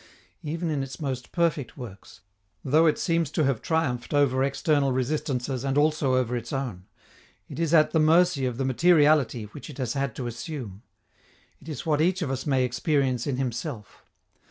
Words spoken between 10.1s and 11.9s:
to assume. It is